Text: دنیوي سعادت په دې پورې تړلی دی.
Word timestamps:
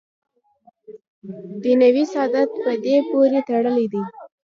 دنیوي 1.63 2.05
سعادت 2.13 2.49
په 2.63 2.71
دې 2.85 2.97
پورې 3.09 3.39
تړلی 3.49 3.85
دی. 3.93 4.03